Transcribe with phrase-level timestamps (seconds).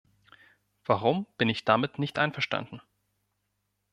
[0.85, 2.81] Warum bin ich damit nicht einverstanden?